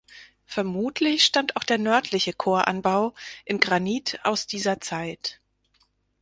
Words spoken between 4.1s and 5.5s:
aus dieser Zeit.